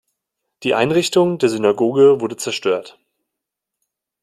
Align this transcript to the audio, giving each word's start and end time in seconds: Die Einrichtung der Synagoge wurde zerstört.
Die 0.63 0.73
Einrichtung 0.73 1.37
der 1.37 1.49
Synagoge 1.49 2.21
wurde 2.21 2.35
zerstört. 2.35 2.97